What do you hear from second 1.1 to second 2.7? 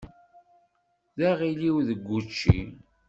D aɣiliw deg učči.